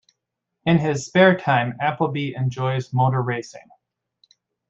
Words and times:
In 0.65 0.79
his 0.79 1.05
spare 1.05 1.37
time, 1.37 1.77
Appleby 1.79 2.33
enjoys 2.33 2.91
motor 2.91 3.21
racing. 3.21 3.67